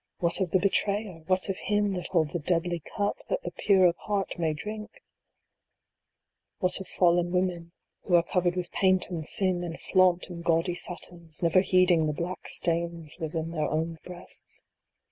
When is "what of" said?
0.17-0.49, 1.27-1.57, 6.57-6.87